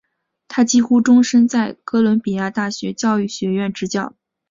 [0.47, 4.15] 他几乎终生在哥伦比亚大学教育学院执教。